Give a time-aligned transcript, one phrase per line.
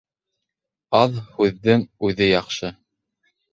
[1.01, 2.75] Аҙ һүҙҙең үҙе яҡшы.